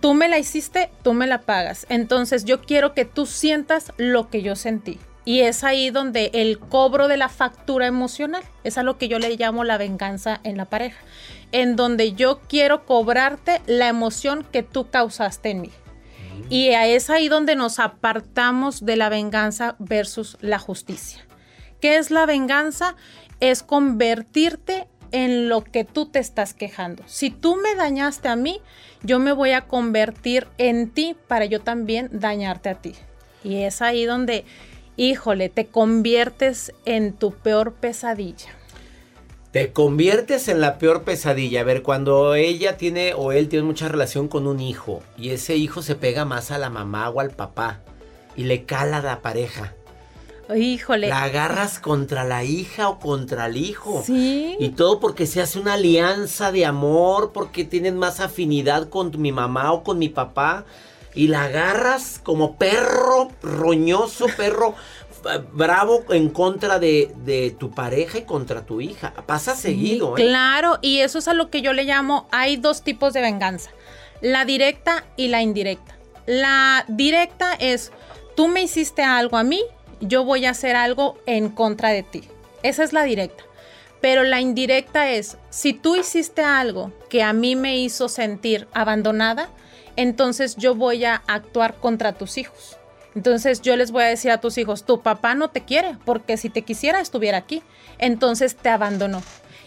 tú 0.00 0.14
me 0.14 0.28
la 0.28 0.38
hiciste, 0.38 0.90
tú 1.02 1.14
me 1.14 1.26
la 1.26 1.40
pagas. 1.42 1.86
Entonces 1.88 2.44
yo 2.44 2.60
quiero 2.62 2.94
que 2.94 3.04
tú 3.04 3.26
sientas 3.26 3.92
lo 3.96 4.28
que 4.28 4.42
yo 4.42 4.56
sentí. 4.56 4.98
Y 5.24 5.40
es 5.40 5.64
ahí 5.64 5.90
donde 5.90 6.30
el 6.34 6.60
cobro 6.60 7.08
de 7.08 7.16
la 7.16 7.28
factura 7.28 7.86
emocional, 7.86 8.44
es 8.62 8.78
a 8.78 8.84
lo 8.84 8.96
que 8.96 9.08
yo 9.08 9.18
le 9.18 9.36
llamo 9.36 9.64
la 9.64 9.76
venganza 9.76 10.40
en 10.44 10.56
la 10.56 10.66
pareja, 10.66 10.98
en 11.50 11.74
donde 11.74 12.12
yo 12.12 12.40
quiero 12.48 12.86
cobrarte 12.86 13.60
la 13.66 13.88
emoción 13.88 14.46
que 14.52 14.62
tú 14.62 14.88
causaste 14.88 15.50
en 15.50 15.62
mí. 15.62 15.70
Y 16.48 16.68
es 16.68 17.10
ahí 17.10 17.28
donde 17.28 17.56
nos 17.56 17.80
apartamos 17.80 18.84
de 18.84 18.96
la 18.96 19.08
venganza 19.08 19.74
versus 19.80 20.36
la 20.40 20.60
justicia. 20.60 21.26
¿Qué 21.80 21.96
es 21.96 22.12
la 22.12 22.24
venganza? 22.24 22.94
Es 23.40 23.64
convertirte 23.64 24.86
en 25.16 25.48
lo 25.48 25.64
que 25.64 25.84
tú 25.84 26.04
te 26.04 26.18
estás 26.18 26.52
quejando. 26.52 27.02
Si 27.06 27.30
tú 27.30 27.56
me 27.56 27.74
dañaste 27.74 28.28
a 28.28 28.36
mí, 28.36 28.60
yo 29.02 29.18
me 29.18 29.32
voy 29.32 29.52
a 29.52 29.62
convertir 29.62 30.46
en 30.58 30.90
ti 30.90 31.16
para 31.26 31.46
yo 31.46 31.62
también 31.62 32.10
dañarte 32.12 32.68
a 32.68 32.74
ti. 32.74 32.92
Y 33.42 33.62
es 33.62 33.80
ahí 33.80 34.04
donde, 34.04 34.44
híjole, 34.98 35.48
te 35.48 35.68
conviertes 35.68 36.74
en 36.84 37.14
tu 37.14 37.32
peor 37.32 37.72
pesadilla. 37.72 38.50
Te 39.52 39.72
conviertes 39.72 40.48
en 40.48 40.60
la 40.60 40.76
peor 40.76 41.02
pesadilla. 41.04 41.62
A 41.62 41.64
ver, 41.64 41.82
cuando 41.82 42.34
ella 42.34 42.76
tiene 42.76 43.14
o 43.14 43.32
él 43.32 43.48
tiene 43.48 43.64
mucha 43.64 43.88
relación 43.88 44.28
con 44.28 44.46
un 44.46 44.60
hijo 44.60 45.02
y 45.16 45.30
ese 45.30 45.56
hijo 45.56 45.80
se 45.80 45.94
pega 45.94 46.26
más 46.26 46.50
a 46.50 46.58
la 46.58 46.68
mamá 46.68 47.08
o 47.08 47.20
al 47.20 47.30
papá 47.30 47.80
y 48.36 48.44
le 48.44 48.64
cala 48.64 49.00
la 49.00 49.22
pareja. 49.22 49.72
Híjole. 50.54 51.08
La 51.08 51.24
agarras 51.24 51.78
contra 51.78 52.24
la 52.24 52.44
hija 52.44 52.88
o 52.88 52.98
contra 52.98 53.46
el 53.46 53.56
hijo. 53.56 54.02
Sí. 54.04 54.56
Y 54.60 54.70
todo 54.70 55.00
porque 55.00 55.26
se 55.26 55.40
hace 55.40 55.58
una 55.58 55.74
alianza 55.74 56.52
de 56.52 56.64
amor, 56.64 57.32
porque 57.32 57.64
tienen 57.64 57.98
más 57.98 58.20
afinidad 58.20 58.88
con 58.88 59.20
mi 59.20 59.32
mamá 59.32 59.72
o 59.72 59.82
con 59.82 59.98
mi 59.98 60.08
papá. 60.08 60.64
Y 61.14 61.28
la 61.28 61.44
agarras 61.44 62.20
como 62.22 62.56
perro 62.56 63.30
roñoso, 63.42 64.26
perro 64.36 64.74
bravo 65.52 66.04
en 66.10 66.28
contra 66.28 66.78
de, 66.78 67.12
de 67.24 67.50
tu 67.58 67.70
pareja 67.70 68.18
y 68.18 68.22
contra 68.22 68.64
tu 68.64 68.80
hija. 68.80 69.12
Pasa 69.26 69.54
seguido, 69.54 70.14
Sí, 70.16 70.22
¿eh? 70.22 70.26
Claro, 70.26 70.78
y 70.82 70.98
eso 70.98 71.18
es 71.18 71.28
a 71.28 71.34
lo 71.34 71.50
que 71.50 71.62
yo 71.62 71.72
le 71.72 71.84
llamo, 71.84 72.28
hay 72.30 72.56
dos 72.56 72.82
tipos 72.82 73.12
de 73.12 73.20
venganza, 73.20 73.70
la 74.20 74.44
directa 74.44 75.04
y 75.16 75.28
la 75.28 75.42
indirecta. 75.42 75.96
La 76.26 76.84
directa 76.88 77.54
es, 77.54 77.92
tú 78.34 78.48
me 78.48 78.62
hiciste 78.62 79.02
algo 79.02 79.36
a 79.36 79.44
mí, 79.44 79.62
yo 80.00 80.24
voy 80.24 80.46
a 80.46 80.50
hacer 80.50 80.76
algo 80.76 81.18
en 81.26 81.48
contra 81.48 81.90
de 81.90 82.02
ti. 82.02 82.24
Esa 82.62 82.84
es 82.84 82.92
la 82.92 83.04
directa. 83.04 83.44
Pero 84.00 84.24
la 84.24 84.40
indirecta 84.40 85.10
es, 85.10 85.36
si 85.50 85.72
tú 85.72 85.96
hiciste 85.96 86.42
algo 86.42 86.92
que 87.08 87.22
a 87.22 87.32
mí 87.32 87.56
me 87.56 87.76
hizo 87.78 88.08
sentir 88.08 88.68
abandonada, 88.72 89.48
entonces 89.96 90.56
yo 90.56 90.74
voy 90.74 91.04
a 91.04 91.22
actuar 91.26 91.74
contra 91.76 92.12
tus 92.12 92.38
hijos. 92.38 92.76
Entonces 93.14 93.62
yo 93.62 93.76
les 93.76 93.92
voy 93.92 94.02
a 94.02 94.08
decir 94.08 94.30
a 94.30 94.40
tus 94.40 94.58
hijos, 94.58 94.84
tu 94.84 95.00
papá 95.00 95.34
no 95.34 95.48
te 95.48 95.64
quiere, 95.64 95.96
porque 96.04 96.36
si 96.36 96.50
te 96.50 96.62
quisiera 96.62 97.00
estuviera 97.00 97.38
aquí. 97.38 97.62
Entonces 97.98 98.56
te 98.56 98.68
abandonó. 98.68 99.22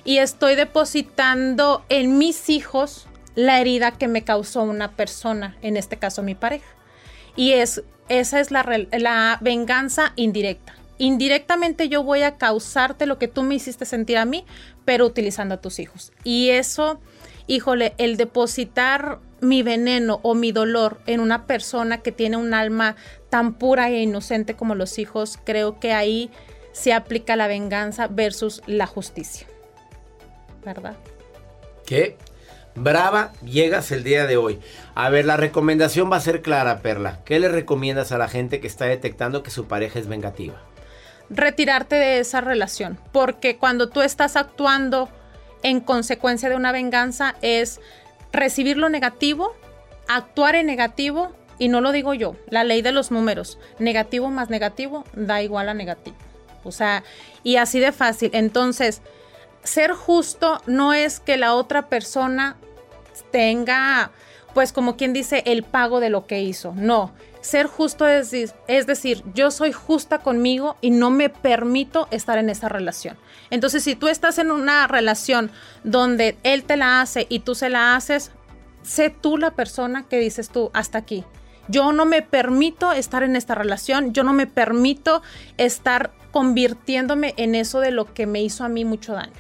Y 0.06 0.20
estoy 0.20 0.56
depositando 0.56 1.84
en 1.90 2.20
mis 2.20 2.50
hijos 2.50 3.08
la 3.36 3.60
herida 3.60 3.92
que 3.92 4.08
me 4.08 4.24
causó 4.24 4.62
una 4.62 4.92
persona, 4.92 5.58
en 5.62 5.78
este 5.78 5.98
caso 5.98 6.22
mi 6.22 6.36
pareja. 6.36 6.68
Y 7.36 7.54
es, 7.54 7.84
esa 8.10 8.40
es 8.40 8.52
la, 8.52 9.38
venganza 9.42 10.14
indirecta. 10.16 10.76
Indirectamente 10.98 11.88
yo 11.88 12.04
voy 12.04 12.24
a 12.24 12.36
causarte 12.38 13.06
lo 13.06 13.18
que 13.18 13.30
tú 13.30 13.44
me 13.44 13.56
hiciste 13.56 13.86
sentir 13.86 14.18
a 14.18 14.26
mí, 14.26 14.46
pero 14.84 15.06
utilizando 15.06 15.56
a 15.56 15.62
tus 15.62 15.80
hijos. 15.80 16.12
Y 16.24 16.50
eso, 16.50 17.00
híjole, 17.48 17.94
el 17.98 18.18
depositar 18.18 19.20
mi 19.40 19.64
veneno 19.64 20.20
o 20.24 20.36
mi 20.36 20.52
dolor 20.52 21.00
en 21.06 21.22
una 21.22 21.46
persona 21.46 22.00
que 22.00 22.12
tiene 22.12 22.36
un 22.36 22.54
alma 22.54 22.98
tan 23.30 23.54
pura 23.54 23.90
e 23.90 24.02
inocente 24.02 24.56
como 24.56 24.76
los 24.76 25.00
hijos, 25.00 25.40
creo 25.46 25.80
que 25.80 25.94
ahí 25.94 26.30
se 26.74 26.92
aplica 26.92 27.36
la 27.38 27.48
venganza 27.48 28.08
versus 28.08 28.62
la 28.66 28.86
justicia. 28.86 29.48
¿Verdad? 30.66 30.98
¿Qué? 31.86 32.18
Brava 32.84 33.34
llegas 33.44 33.92
el 33.92 34.04
día 34.04 34.26
de 34.26 34.38
hoy. 34.38 34.60
A 34.96 35.10
ver, 35.10 35.26
la 35.26 35.38
recomendación 35.38 36.12
va 36.12 36.18
a 36.18 36.22
ser 36.22 36.42
clara, 36.42 36.80
Perla. 36.80 37.20
¿Qué 37.26 37.40
le 37.40 37.50
recomiendas 37.50 38.12
a 38.12 38.18
la 38.18 38.28
gente 38.28 38.60
que 38.60 38.68
está 38.68 38.86
detectando 38.86 39.44
que 39.44 39.52
su 39.52 39.68
pareja 39.68 40.00
es 40.00 40.08
vengativa? 40.08 40.56
retirarte 41.30 41.96
de 41.96 42.20
esa 42.20 42.42
relación, 42.42 43.00
porque 43.12 43.58
cuando 43.58 43.90
tú 43.90 44.02
estás 44.02 44.36
actuando 44.36 45.10
en 45.64 45.80
consecuencia 45.80 46.50
de 46.50 46.56
una 46.56 46.72
venganza 46.72 47.36
es 47.42 47.80
recibir 48.32 48.78
lo 48.78 48.90
negativo, 48.90 49.56
actuar 50.08 50.56
en 50.56 50.66
negativo, 50.66 51.32
y 51.58 51.68
no 51.68 51.82
lo 51.82 51.92
digo 51.92 52.14
yo, 52.14 52.36
la 52.50 52.64
ley 52.64 52.82
de 52.82 52.92
los 52.92 53.12
números, 53.12 53.60
negativo 53.80 54.30
más 54.30 54.50
negativo 54.50 55.04
da 55.14 55.42
igual 55.42 55.70
a 55.70 55.74
negativo. 55.74 56.16
O 56.64 56.72
sea, 56.72 57.04
y 57.44 57.58
así 57.58 57.80
de 57.80 57.92
fácil. 57.92 58.32
Entonces, 58.34 59.02
ser 59.64 59.92
justo 59.92 60.62
no 60.68 60.94
es 60.94 61.20
que 61.20 61.38
la 61.38 61.54
otra 61.54 61.88
persona 61.88 62.58
tenga, 63.32 64.12
pues 64.54 64.74
como 64.74 64.98
quien 64.98 65.14
dice, 65.14 65.44
el 65.46 65.64
pago 65.64 66.00
de 66.00 66.10
lo 66.10 66.26
que 66.26 66.42
hizo. 66.42 66.74
No, 66.76 67.14
ser 67.42 67.68
justo 67.68 68.08
es, 68.08 68.32
decir- 68.68 69.24
yo 69.34 69.52
soy 69.52 69.72
justa 69.72 70.20
conmigo 70.20 70.78
y 70.82 70.92
no 70.92 71.10
me 71.10 71.30
permito 71.30 72.08
estar 72.12 72.38
en 72.38 72.50
esa 72.50 72.70
relación. 72.70 73.18
Entonces, 73.50 73.84
si 73.84 73.96
tú 73.96 74.08
estás 74.08 74.38
en 74.38 74.52
una 74.52 74.88
relación 74.88 75.52
donde 75.84 76.38
él 76.44 76.64
te 76.64 76.78
la 76.78 77.02
hace 77.02 77.26
y 77.30 77.40
tú 77.40 77.56
se 77.56 77.70
la 77.70 77.96
haces, 77.96 78.32
sé 78.84 79.10
tú 79.10 79.38
la 79.38 79.52
persona 79.52 80.06
que 80.08 80.20
dices 80.20 80.50
tú, 80.50 80.72
hasta 80.74 80.98
aquí. 80.98 81.24
Yo 81.68 81.92
no 81.92 82.06
me 82.06 82.22
permito 82.22 82.92
estar 82.92 83.22
en 83.24 83.36
esta 83.36 83.54
relación, 83.56 84.12
yo 84.14 84.24
no 84.24 84.34
me 84.34 84.48
permito 84.48 85.22
estar 85.58 86.12
convirtiéndome 86.32 87.34
en 87.38 87.56
eso 87.56 87.80
de 87.80 87.92
lo 87.92 88.14
que 88.14 88.26
me 88.26 88.42
hizo 88.42 88.64
a 88.64 88.70
mí 88.70 88.86
mucho 88.86 89.14
daño. 89.14 89.34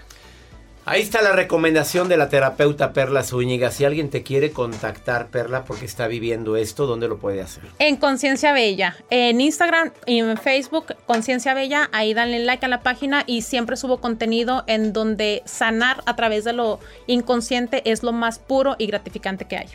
Ahí 0.89 1.03
está 1.03 1.21
la 1.21 1.33
recomendación 1.33 2.09
de 2.09 2.17
la 2.17 2.29
terapeuta 2.29 2.93
Perla 2.93 3.23
Zúñiga. 3.23 3.69
Si 3.69 3.85
alguien 3.85 4.09
te 4.09 4.23
quiere 4.23 4.51
contactar, 4.51 5.27
Perla, 5.27 5.63
porque 5.63 5.85
está 5.85 6.07
viviendo 6.07 6.55
esto, 6.55 6.87
¿dónde 6.87 7.07
lo 7.07 7.19
puede 7.19 7.41
hacer? 7.41 7.61
En 7.77 7.95
Conciencia 7.95 8.53
Bella, 8.53 8.97
en 9.11 9.39
Instagram 9.39 9.91
y 10.07 10.17
en 10.17 10.35
Facebook, 10.35 10.95
Conciencia 11.05 11.53
Bella, 11.53 11.91
ahí 11.91 12.15
danle 12.15 12.39
like 12.39 12.65
a 12.65 12.69
la 12.69 12.81
página 12.81 13.23
y 13.27 13.43
siempre 13.43 13.77
subo 13.77 14.01
contenido 14.01 14.63
en 14.65 14.91
donde 14.91 15.43
sanar 15.45 16.01
a 16.07 16.15
través 16.15 16.43
de 16.43 16.53
lo 16.53 16.79
inconsciente 17.05 17.83
es 17.85 18.01
lo 18.01 18.11
más 18.11 18.39
puro 18.39 18.75
y 18.79 18.87
gratificante 18.87 19.45
que 19.45 19.57
hay. 19.57 19.69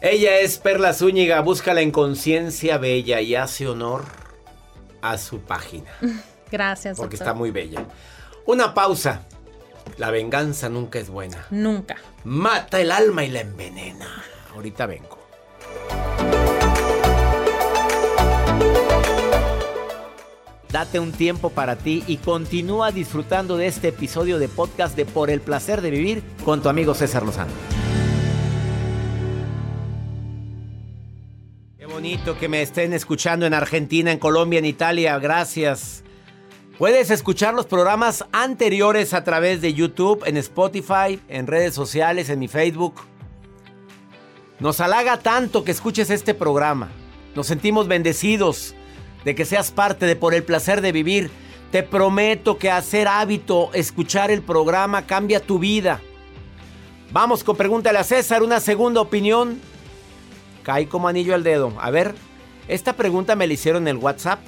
Ella 0.00 0.40
es 0.40 0.58
Perla 0.58 0.92
Zúñiga, 0.92 1.38
búscala 1.40 1.82
en 1.82 1.92
Conciencia 1.92 2.78
Bella 2.78 3.20
y 3.20 3.36
hace 3.36 3.68
honor 3.68 4.02
a 5.02 5.18
su 5.18 5.38
página, 5.38 5.90
Gracias. 6.50 6.96
porque 6.96 7.16
doctor. 7.16 7.28
está 7.28 7.32
muy 7.32 7.52
bella. 7.52 7.84
Una 8.44 8.74
pausa. 8.74 9.22
La 9.96 10.10
venganza 10.10 10.68
nunca 10.68 10.98
es 10.98 11.08
buena. 11.08 11.46
Nunca. 11.50 11.96
Mata 12.24 12.80
el 12.80 12.90
alma 12.90 13.24
y 13.24 13.30
la 13.30 13.40
envenena. 13.40 14.22
Ahorita 14.54 14.86
vengo. 14.86 15.18
Date 20.70 21.00
un 21.00 21.12
tiempo 21.12 21.48
para 21.50 21.76
ti 21.76 22.04
y 22.06 22.18
continúa 22.18 22.92
disfrutando 22.92 23.56
de 23.56 23.66
este 23.66 23.88
episodio 23.88 24.38
de 24.38 24.48
podcast 24.48 24.94
de 24.94 25.06
Por 25.06 25.30
el 25.30 25.40
placer 25.40 25.80
de 25.80 25.90
vivir 25.90 26.22
con 26.44 26.60
tu 26.60 26.68
amigo 26.68 26.92
César 26.92 27.22
Lozano. 27.22 27.52
Qué 31.78 31.86
bonito 31.86 32.36
que 32.38 32.48
me 32.48 32.60
estén 32.60 32.92
escuchando 32.92 33.46
en 33.46 33.54
Argentina, 33.54 34.12
en 34.12 34.18
Colombia, 34.18 34.58
en 34.58 34.66
Italia. 34.66 35.18
Gracias. 35.18 36.02
Puedes 36.78 37.10
escuchar 37.10 37.54
los 37.54 37.64
programas 37.64 38.26
anteriores 38.32 39.14
a 39.14 39.24
través 39.24 39.62
de 39.62 39.72
YouTube, 39.72 40.22
en 40.26 40.36
Spotify, 40.36 41.18
en 41.26 41.46
redes 41.46 41.74
sociales, 41.74 42.28
en 42.28 42.38
mi 42.38 42.48
Facebook. 42.48 42.96
Nos 44.60 44.80
halaga 44.80 45.16
tanto 45.16 45.64
que 45.64 45.70
escuches 45.70 46.10
este 46.10 46.34
programa. 46.34 46.90
Nos 47.34 47.46
sentimos 47.46 47.88
bendecidos 47.88 48.74
de 49.24 49.34
que 49.34 49.46
seas 49.46 49.70
parte 49.70 50.04
de 50.04 50.16
Por 50.16 50.34
el 50.34 50.42
placer 50.42 50.82
de 50.82 50.92
vivir. 50.92 51.30
Te 51.72 51.82
prometo 51.82 52.58
que 52.58 52.70
hacer 52.70 53.08
hábito 53.08 53.70
escuchar 53.72 54.30
el 54.30 54.42
programa 54.42 55.06
cambia 55.06 55.40
tu 55.40 55.58
vida. 55.58 56.02
Vamos 57.10 57.42
con 57.42 57.56
Pregúntale 57.56 57.98
a 58.00 58.04
César, 58.04 58.42
una 58.42 58.60
segunda 58.60 59.00
opinión. 59.00 59.62
Cae 60.62 60.88
como 60.88 61.08
anillo 61.08 61.34
al 61.34 61.42
dedo. 61.42 61.72
A 61.80 61.90
ver, 61.90 62.14
esta 62.68 62.92
pregunta 62.92 63.34
me 63.34 63.46
la 63.46 63.54
hicieron 63.54 63.84
en 63.84 63.96
el 63.96 63.96
WhatsApp 63.96 64.40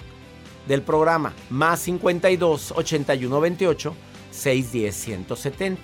del 0.68 0.82
programa. 0.82 1.32
Más 1.50 1.80
52 1.80 2.72
81 2.76 3.40
28 3.40 3.94
610 4.30 4.94
170. 4.94 5.82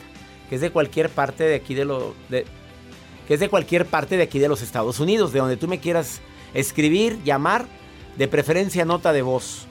Que 0.48 0.54
es 0.54 0.60
de 0.60 0.70
cualquier 0.70 1.08
parte 1.08 1.44
de 1.44 1.56
aquí 1.56 1.74
de 1.74 1.84
lo. 1.86 2.14
De, 2.28 2.44
que 3.26 3.34
es 3.34 3.40
de 3.40 3.48
cualquier 3.48 3.86
parte 3.86 4.16
de 4.16 4.22
aquí 4.22 4.38
de 4.38 4.48
los 4.48 4.60
Estados 4.60 5.00
Unidos, 5.00 5.32
de 5.32 5.38
donde 5.40 5.56
tú 5.56 5.66
me 5.66 5.80
quieras 5.80 6.20
escribir, 6.52 7.18
llamar, 7.24 7.66
de 8.18 8.28
preferencia 8.28 8.84
nota 8.84 9.12
de 9.12 9.22
voz. 9.22 9.66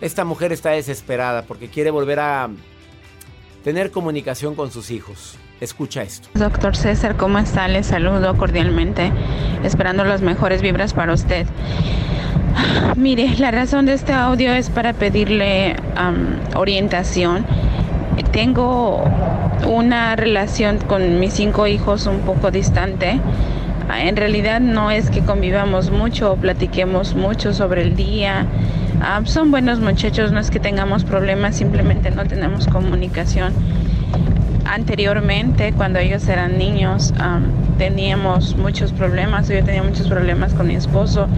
Esta 0.00 0.24
mujer 0.24 0.50
está 0.50 0.70
desesperada 0.70 1.42
porque 1.42 1.68
quiere 1.68 1.90
volver 1.90 2.18
a 2.20 2.48
tener 3.62 3.90
comunicación 3.90 4.54
con 4.54 4.72
sus 4.72 4.90
hijos. 4.90 5.36
Escucha 5.60 6.02
esto. 6.02 6.28
Doctor 6.34 6.74
César, 6.74 7.16
¿cómo 7.16 7.38
está? 7.38 7.68
Le 7.68 7.84
saludo 7.84 8.36
cordialmente, 8.36 9.12
esperando 9.62 10.02
las 10.04 10.20
mejores 10.20 10.60
vibras 10.60 10.92
para 10.92 11.12
usted. 11.12 11.46
Mire, 12.96 13.36
la 13.38 13.50
razón 13.50 13.86
de 13.86 13.94
este 13.94 14.12
audio 14.12 14.52
es 14.52 14.70
para 14.70 14.92
pedirle 14.92 15.76
orientación. 16.54 17.44
Tengo 18.32 19.04
una 19.66 20.16
relación 20.16 20.78
con 20.78 21.20
mis 21.20 21.34
cinco 21.34 21.66
hijos 21.66 22.06
un 22.06 22.20
poco 22.20 22.50
distante. 22.50 23.20
En 23.94 24.16
realidad 24.16 24.60
no 24.60 24.90
es 24.90 25.10
que 25.10 25.20
convivamos 25.20 25.90
mucho 25.90 26.32
o 26.32 26.36
platiquemos 26.36 27.14
mucho 27.14 27.52
sobre 27.52 27.82
el 27.82 27.96
día. 27.96 28.46
son 29.24 29.50
buenos 29.50 29.80
muchachos, 29.80 30.32
no 30.32 30.40
es 30.40 30.50
que 30.50 30.60
tengamos 30.60 31.04
problemas, 31.04 31.56
simplemente 31.56 32.10
no 32.10 32.24
tenemos 32.24 32.66
comunicación 32.68 33.52
anteriormente, 34.72 35.72
cuando 35.72 35.98
ellos 35.98 36.26
eran 36.28 36.56
niños, 36.56 37.12
teníamos 37.78 38.56
muchos 38.56 38.92
problemas, 38.92 39.48
yo 39.48 39.62
tenía 39.64 39.82
muchos 39.82 40.08
problemas 40.08 40.54
con 40.54 40.66
mi 40.66 40.74
esposo. 40.74 41.28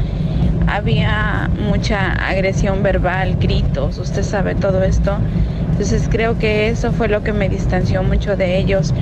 Había 0.75 1.49
mucha 1.57 2.15
agresión 2.15 2.83
verbal, 2.83 3.37
gritos, 3.37 3.97
usted 3.99 4.25
sabe 4.25 4.57
todo 4.57 4.83
esto. 4.83 5.19
Entonces 5.71 6.09
creo 6.11 6.37
que 6.37 6.69
eso 6.69 6.91
fue 6.91 7.07
lo 7.07 7.23
que 7.23 7.33
me 7.33 7.49
distanció 7.49 8.03
mucho 8.03 8.37
de 8.37 8.59
ellos. 8.59 8.93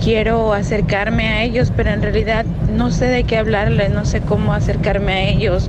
Quiero 0.00 0.52
acercarme 0.52 1.26
a 1.26 1.42
ellos, 1.42 1.72
pero 1.76 1.90
en 1.90 2.00
realidad 2.00 2.46
no 2.72 2.92
sé 2.92 3.06
de 3.06 3.24
qué 3.24 3.38
hablarles, 3.38 3.90
no 3.90 4.04
sé 4.04 4.20
cómo 4.20 4.54
acercarme 4.54 5.12
a 5.14 5.28
ellos 5.30 5.68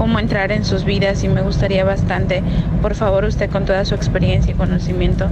cómo 0.00 0.18
entrar 0.18 0.50
en 0.50 0.64
sus 0.64 0.86
vidas 0.86 1.22
y 1.24 1.28
me 1.28 1.42
gustaría 1.42 1.84
bastante, 1.84 2.42
por 2.80 2.94
favor 2.94 3.26
usted 3.26 3.50
con 3.50 3.66
toda 3.66 3.84
su 3.84 3.94
experiencia 3.94 4.50
y 4.50 4.54
conocimiento, 4.54 5.28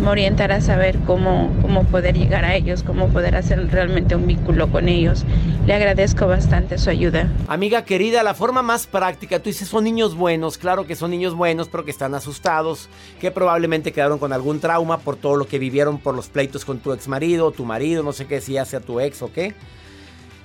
me 0.00 0.08
orientará 0.08 0.56
a 0.56 0.60
saber 0.60 0.98
cómo, 1.06 1.52
cómo 1.62 1.84
poder 1.84 2.18
llegar 2.18 2.44
a 2.44 2.56
ellos, 2.56 2.82
cómo 2.82 3.10
poder 3.10 3.36
hacer 3.36 3.70
realmente 3.70 4.16
un 4.16 4.26
vínculo 4.26 4.72
con 4.72 4.88
ellos. 4.88 5.24
Le 5.66 5.74
agradezco 5.74 6.26
bastante 6.26 6.78
su 6.78 6.90
ayuda. 6.90 7.30
Amiga 7.46 7.84
querida, 7.84 8.24
la 8.24 8.34
forma 8.34 8.60
más 8.60 8.88
práctica, 8.88 9.38
tú 9.38 9.50
dices 9.50 9.68
son 9.68 9.84
niños 9.84 10.16
buenos, 10.16 10.58
claro 10.58 10.84
que 10.84 10.96
son 10.96 11.12
niños 11.12 11.36
buenos, 11.36 11.68
pero 11.68 11.84
que 11.84 11.92
están 11.92 12.12
asustados, 12.16 12.88
que 13.20 13.30
probablemente 13.30 13.92
quedaron 13.92 14.18
con 14.18 14.32
algún 14.32 14.58
trauma 14.58 14.98
por 14.98 15.14
todo 15.14 15.36
lo 15.36 15.46
que 15.46 15.60
vivieron 15.60 15.98
por 15.98 16.16
los 16.16 16.26
pleitos 16.26 16.64
con 16.64 16.80
tu 16.80 16.92
ex 16.92 17.06
marido, 17.06 17.52
tu 17.52 17.64
marido, 17.64 18.02
no 18.02 18.12
sé 18.12 18.26
qué, 18.26 18.40
si 18.40 18.54
ya 18.54 18.64
sea 18.64 18.80
tu 18.80 18.98
ex 18.98 19.22
o 19.22 19.32
qué. 19.32 19.54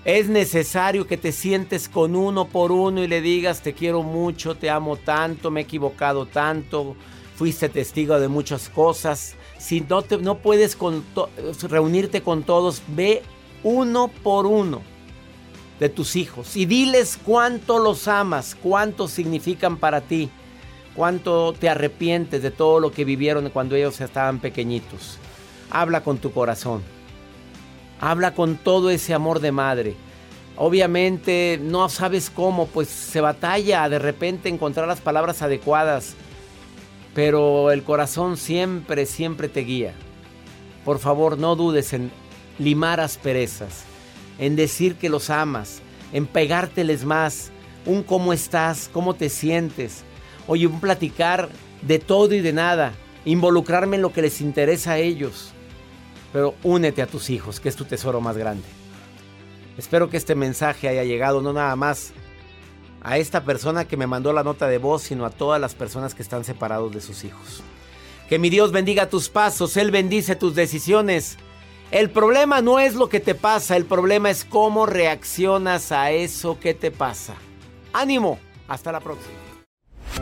Es 0.05 0.27
necesario 0.27 1.07
que 1.07 1.15
te 1.15 1.31
sientes 1.31 1.87
con 1.87 2.15
uno 2.15 2.49
por 2.49 2.73
uno 2.73 3.01
y 3.01 3.07
le 3.07 3.21
digas 3.21 3.61
te 3.61 3.73
quiero 3.73 4.03
mucho, 4.03 4.55
te 4.55 4.69
amo 4.69 4.97
tanto, 4.97 5.49
me 5.49 5.61
he 5.61 5.63
equivocado 5.63 6.25
tanto, 6.25 6.97
fuiste 7.37 7.69
testigo 7.69 8.19
de 8.19 8.27
muchas 8.27 8.67
cosas. 8.67 9.35
Si 9.57 9.79
no, 9.79 10.01
te, 10.01 10.17
no 10.17 10.39
puedes 10.39 10.77
reunirte 11.69 12.21
con 12.21 12.43
todos, 12.43 12.81
ve 12.87 13.21
uno 13.63 14.09
por 14.09 14.45
uno 14.45 14.81
de 15.79 15.87
tus 15.87 16.17
hijos 16.17 16.57
y 16.57 16.65
diles 16.65 17.17
cuánto 17.23 17.79
los 17.79 18.09
amas, 18.09 18.57
cuánto 18.61 19.07
significan 19.07 19.77
para 19.77 20.01
ti, 20.01 20.29
cuánto 20.95 21.53
te 21.53 21.69
arrepientes 21.69 22.41
de 22.41 22.51
todo 22.51 22.81
lo 22.81 22.91
que 22.91 23.05
vivieron 23.05 23.49
cuando 23.51 23.75
ellos 23.75 24.01
estaban 24.01 24.39
pequeñitos. 24.39 25.17
Habla 25.69 26.03
con 26.03 26.17
tu 26.17 26.33
corazón. 26.33 26.92
Habla 28.05 28.33
con 28.33 28.57
todo 28.57 28.89
ese 28.89 29.13
amor 29.13 29.39
de 29.39 29.53
madre. 29.53 29.95
Obviamente 30.57 31.57
no 31.63 31.87
sabes 31.87 32.29
cómo, 32.29 32.67
pues 32.67 32.89
se 32.89 33.21
batalla 33.21 33.87
de 33.87 33.97
repente 33.97 34.49
encontrar 34.49 34.89
las 34.89 34.99
palabras 34.99 35.41
adecuadas. 35.41 36.13
Pero 37.15 37.71
el 37.71 37.83
corazón 37.83 38.35
siempre, 38.35 39.05
siempre 39.05 39.47
te 39.47 39.61
guía. 39.61 39.93
Por 40.83 40.99
favor, 40.99 41.37
no 41.37 41.55
dudes 41.55 41.93
en 41.93 42.11
limar 42.59 42.99
asperezas, 42.99 43.85
en 44.37 44.57
decir 44.57 44.95
que 44.95 45.07
los 45.07 45.29
amas, 45.29 45.81
en 46.11 46.27
pegárteles 46.27 47.05
más, 47.05 47.51
un 47.85 48.03
cómo 48.03 48.33
estás, 48.33 48.89
cómo 48.91 49.13
te 49.13 49.29
sientes. 49.29 50.03
Oye, 50.47 50.67
un 50.67 50.81
platicar 50.81 51.47
de 51.81 51.99
todo 51.99 52.35
y 52.35 52.41
de 52.41 52.51
nada, 52.51 52.91
involucrarme 53.23 53.95
en 53.95 54.01
lo 54.01 54.11
que 54.11 54.23
les 54.23 54.41
interesa 54.41 54.91
a 54.91 54.97
ellos 54.97 55.53
pero 56.33 56.55
únete 56.63 57.03
a 57.03 57.07
tus 57.07 57.29
hijos, 57.29 57.59
que 57.59 57.69
es 57.69 57.75
tu 57.75 57.85
tesoro 57.85 58.19
más 58.19 58.35
grande. 58.35 58.67
Espero 59.77 60.09
que 60.09 60.17
este 60.17 60.35
mensaje 60.35 60.89
haya 60.89 61.03
llegado 61.03 61.41
no 61.41 61.53
nada 61.53 61.75
más 61.75 62.11
a 63.01 63.17
esta 63.17 63.43
persona 63.43 63.85
que 63.85 63.97
me 63.97 64.07
mandó 64.07 64.33
la 64.33 64.43
nota 64.43 64.67
de 64.67 64.79
voz, 64.79 65.03
sino 65.03 65.25
a 65.25 65.29
todas 65.29 65.61
las 65.61 65.75
personas 65.75 66.15
que 66.15 66.23
están 66.23 66.43
separados 66.43 66.91
de 66.93 67.01
sus 67.01 67.23
hijos. 67.23 67.61
Que 68.27 68.39
mi 68.39 68.49
Dios 68.49 68.71
bendiga 68.71 69.09
tus 69.09 69.29
pasos, 69.29 69.77
Él 69.77 69.91
bendice 69.91 70.35
tus 70.35 70.55
decisiones. 70.55 71.37
El 71.91 72.09
problema 72.09 72.61
no 72.61 72.79
es 72.79 72.95
lo 72.95 73.09
que 73.09 73.19
te 73.19 73.35
pasa, 73.35 73.75
el 73.75 73.85
problema 73.85 74.31
es 74.31 74.45
cómo 74.45 74.87
reaccionas 74.87 75.91
a 75.91 76.11
eso 76.11 76.59
que 76.59 76.73
te 76.73 76.89
pasa. 76.89 77.35
Ánimo, 77.91 78.39
hasta 78.67 78.91
la 78.91 78.99
próxima. 78.99 79.52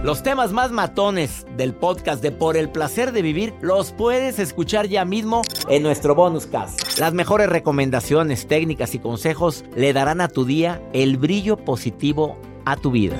Los 0.04 0.24
temas 0.24 0.52
más 0.52 0.72
matones 0.72 1.46
del 1.58 1.76
podcast 1.76 2.24
de 2.24 2.32
Por 2.32 2.58
el 2.58 2.70
placer 2.70 3.12
de 3.12 3.22
vivir 3.22 3.54
los 3.62 3.92
puedes 3.92 4.40
escuchar 4.40 4.88
ya 4.88 5.06
mismo 5.06 5.44
en 5.70 5.84
nuestro 5.84 6.16
bonus 6.16 6.48
cast. 6.48 6.98
Las 6.98 7.14
mejores 7.14 7.48
recomendaciones, 7.50 8.48
técnicas 8.48 8.96
y 8.96 9.00
consejos 9.00 9.64
le 9.76 9.94
darán 9.94 10.20
a 10.20 10.28
tu 10.28 10.46
día 10.46 10.82
el 10.94 11.18
brillo 11.18 11.58
positivo 11.58 12.40
a 12.66 12.78
tu 12.78 12.92
vida. 12.92 13.16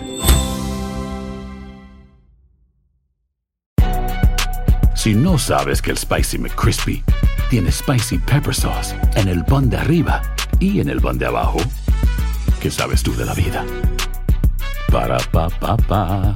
Si 4.96 5.16
no 5.16 5.38
sabes 5.38 5.82
que 5.82 5.92
el 5.92 5.98
Spicy 5.98 6.38
McCrispy 6.38 7.04
tiene 7.50 7.72
Spicy 7.72 8.18
Pepper 8.20 8.54
Sauce 8.54 8.96
en 9.16 9.28
el 9.28 9.44
pan 9.46 9.70
de 9.70 9.78
arriba 9.78 10.22
y 10.60 10.80
en 10.80 10.90
el 10.90 11.02
pan 11.02 11.18
de 11.18 11.26
abajo, 11.26 11.60
¿qué 12.60 12.70
sabes 12.70 13.04
tú 13.04 13.16
de 13.16 13.26
la 13.26 13.34
vida? 13.34 13.66
Para, 14.92 15.18
pa, 15.32 15.50
pa, 15.50 15.78
pa. 15.78 16.36